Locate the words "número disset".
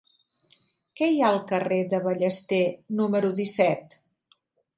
3.03-4.01